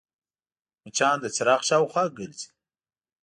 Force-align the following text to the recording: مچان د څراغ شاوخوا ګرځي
مچان 0.83 1.15
د 1.21 1.25
څراغ 1.35 1.61
شاوخوا 1.69 2.03
ګرځي 2.17 2.49